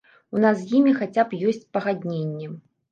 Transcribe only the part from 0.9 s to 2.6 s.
хаця б ёсць пагадненне.